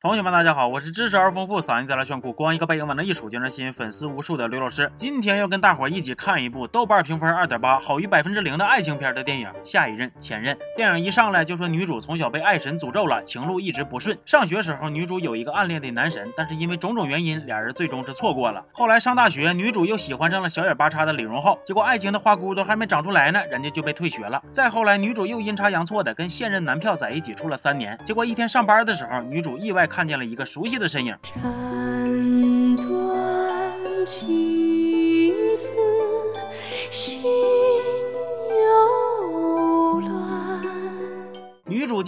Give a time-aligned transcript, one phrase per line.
[0.00, 4.88] 同学们，大家好，我是知识而丰富、嗓音再来炫酷、光一个背影往那一杵就能吸引粉丝无数的刘老师。
[4.96, 10.54] 今天要跟大伙一起看一部豆瓣评分二点八、好于百分之零的爱情片的电影《下一任前任》。
[10.76, 14.16] 电影一上来就说女主从小被爱神诅咒了，情路一直不顺。
[14.24, 18.64] 上学时候，女主有一个暗恋的男神，但是因为种种原因，俩人最终是错过了。
[18.70, 24.40] 后来上大学，女主又喜欢上了小眼巴叉的李荣浩，结果爱情的花骨朵还没长出来呢，人家就被退学了。
[24.52, 30.78] 再后来，女主又阴差阳错的跟现任男票在一起处了三年，结果一天上班的时候，女主意外看见了一个熟悉。
[30.78, 31.14] 的身影。
[31.22, 35.76] 斩断情丝，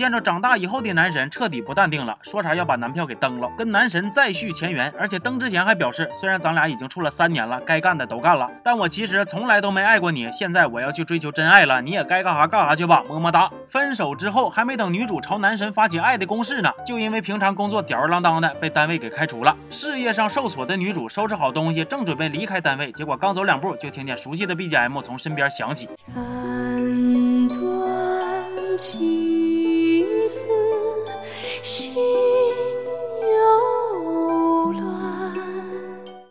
[0.00, 4.90] 见着长大以后的男神，彻底不淡定了，说啥要把男票给蹬了，跟男神再续前缘。
[4.98, 10.32] 而且登之前还表示，虽然咱俩已经处了三年了，该干的都干了，但我其实从来都没爱过你。
[10.32, 13.50] 现在我要去追求真爱了，你也该干啥干啥去吧，么么哒。
[13.68, 19.54] 分手之后，还没等女主朝男神发起爱的攻势呢，就因为平常工作吊儿郎当的，被单位给开除了。
[19.70, 25.90] 事业上受挫的女主收拾好东西，正准备离开单位，结果刚走两步，就听见熟悉的 BGM 从身边响起。
[26.14, 29.39] 斩断情。
[31.70, 31.94] 心
[33.22, 34.82] 又乱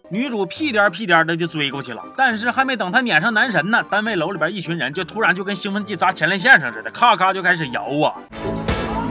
[0.09, 8.19] 女主屁颠屁颠的就追过去了，但是还没等她撵上男神呢，单位楼里边一群人就突然就跟兴奋剂砸前列腺上似的，咔咔就开始摇啊。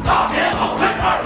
[0.05, 1.25] 大年好看二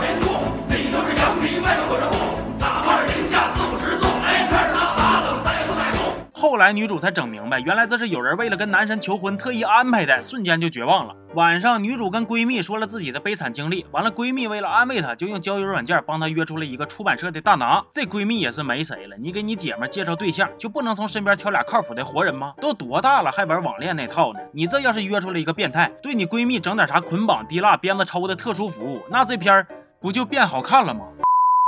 [6.63, 11.13] 来女主才整明白，原来这是有人为了跟男神求婚特意安排的，瞬间就绝望了。
[11.35, 17.83] 晚上，女主跟闺蜜说了自己的悲惨经历，完了，闺蜜为了安慰她，就用交友软件帮她约出了一个出版社的大拿。
[17.93, 22.55] 这闺蜜也是没谁了，你给你姐们介绍对象，就不能从身边挑俩靠谱的活人吗？
[22.61, 24.39] 都多大了还玩网恋那套呢？
[24.53, 29.67] 你这要是约出来一个变态，对你闺蜜整点啥捆绑、滴蜡、鞭子抽的特殊服务，那这片
[30.01, 31.07] 不就变好看了吗？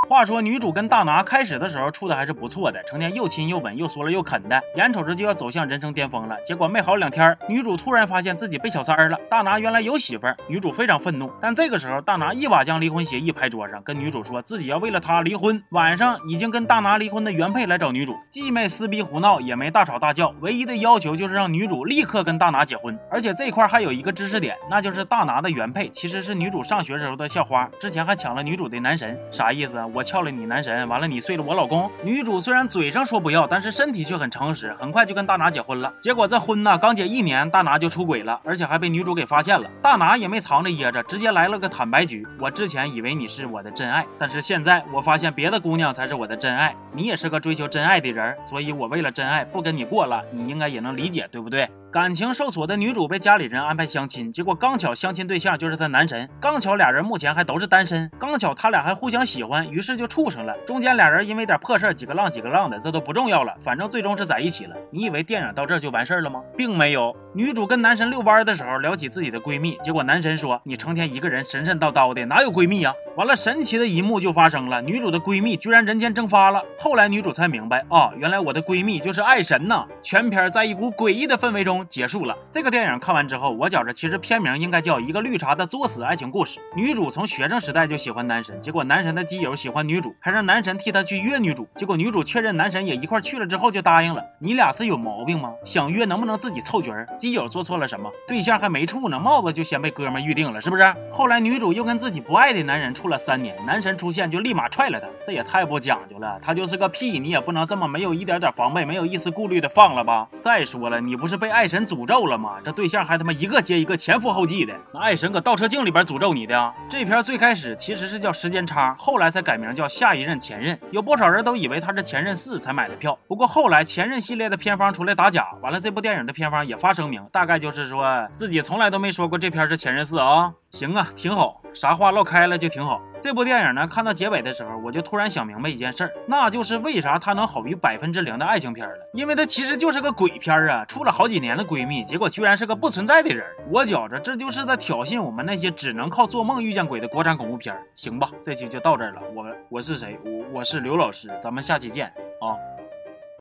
[0.05, 6.37] 话说女主跟大拿开始的时候处的还是不错的，成天又亲又吻又说了又啃的，眼瞅着就要走向人生巅峰了。
[6.45, 9.19] 结果没好两天，女主突然发现自己被小三儿了。
[9.31, 11.33] 大拿原来有媳妇儿，女主非常愤怒。
[11.41, 15.63] 但这个时候，大拿一把将离婚协议拍桌上，跟女主说自己要为了她离婚。
[15.71, 22.99] 晚上，已经跟大拿离婚的原配来找女主，既没撕逼胡闹，也没大吵大叫，唯一的要求就是让女主立刻跟大拿结婚。
[23.11, 29.19] 而且这块还有一个知识点，那就是大拿的原配其实是女主上学时候的校花，之前还抢了女主的男神。
[29.33, 29.87] 啥意思啊？
[29.95, 31.89] 我撬了你男神，完了你睡了我老公。
[32.03, 35.95] 女主虽然嘴上说不要，但是身体却很诚实，很快就跟大拿结婚了。
[36.01, 39.71] 结果这婚呢刚结一年，大拿就出轨了，而且还被女主给发现了。
[39.81, 42.27] 大拿也没藏着掖着，直接来了个坦白局。
[42.41, 46.75] 我之前以为你是我的真爱，但是现在我发现别的姑娘才是我的真爱。
[46.93, 51.69] 你也是个追求真爱的人，所以我为了真爱不跟你过了，你应该也能理解，对不对？
[51.95, 60.53] 感情受挫的女主被家里人安排相亲，结果刚巧相亲对象就是她男神，刚巧俩人目前还都是单身，刚巧他俩还互相喜欢，于是就处上了。
[60.67, 64.75] 中间俩人因为点破事几个浪几个浪的，这都不重要了，反正最终是在一起了。
[64.91, 66.43] 你以为电影到这就完事儿了吗？
[66.57, 67.15] 并没有。
[67.33, 76.61] 女主跟男神遛弯的时候聊起自己的闺蜜，结果男神说：“你成天一个人神神叨叨的，哪有闺蜜呀？”完了，神奇的一幕就发生了，女主的闺蜜居然人间蒸发了。
[76.77, 79.87] 后来女主才明白，啊，原来我的闺蜜就是爱神呐！
[80.03, 82.37] 全片在一股诡异的氛围中结束了。
[82.51, 86.59] 这个电影看完之后，我觉着其实片名应该叫《一个绿茶的作死爱情故事》。
[86.75, 91.69] 女主从学生时代就喜欢男神，结果男神的基友喜欢女主，还让男神替他去约女主。
[91.77, 94.21] 结果女主确认男神也一块去了之后，就答应了。
[94.41, 95.53] 你俩是有毛病吗？
[95.65, 97.07] 想约能不能自己凑局儿？
[97.17, 98.11] 基友做错了什么？
[98.27, 100.83] 对象还没处呢，帽子就先被哥们预定了，是不是？
[101.13, 103.05] 后来女主又跟自己不爱的男人处。
[103.05, 106.41] 了三年，男神出现就立马踹了他，这也太不讲究了。
[106.43, 110.27] 他就是个屁，你也不能这么没有一点点防备、没有一丝顾虑的放了吧？
[110.41, 112.59] 再说了，你不是被爱神诅咒了吗？
[112.65, 116.73] 这对象还他妈一个接一个前赴后继的，那爱神搁倒车镜里边诅咒你的。
[116.89, 120.79] 这片最开始其实是叫时间差，后来才改名叫下一任前任。
[120.93, 130.53] 有不少人都以为他是前任四才买的票，不过后来前任系列的片方出来打假，完了这部电影的片方也发声明，大概就是说自己从来都没说过这片是前任四啊。
[130.75, 133.01] 行啊，挺好，啥话唠开了就挺好。
[133.23, 138.95] 这部电影呢，看到结尾的时候，我就突然想明白一件事儿，那就是为啥它能好于百分之零的爱情片了？
[139.13, 140.85] 因为它其实就是个鬼片啊！
[140.85, 143.47] 处了好几年的闺蜜，结果居然是个不存在的人。
[143.71, 147.75] 我觉着这就是在挑衅我们那些只能靠做梦遇见鬼的国产恐怖片。
[147.95, 149.23] 行吧，这期就到这儿了。
[149.33, 150.19] 我我是谁？
[150.25, 152.09] 我我是刘老师，咱们下期见
[152.41, 152.74] 啊。